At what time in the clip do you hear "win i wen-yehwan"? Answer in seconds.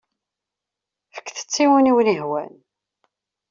1.69-2.53